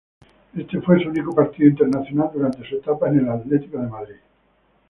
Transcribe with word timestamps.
Este 0.57 0.81
fue 0.81 0.99
su 1.03 1.09
único 1.09 1.31
partido 1.31 1.69
internacional 1.69 2.31
durante 2.33 2.67
su 2.67 2.77
etapa 2.77 3.07
en 3.09 3.19
el 3.19 3.29
Athletic 3.29 3.69
de 3.69 3.87
Madrid. 3.87 4.15